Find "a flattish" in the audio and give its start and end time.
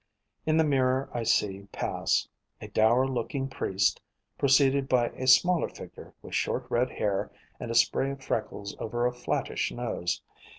9.05-9.71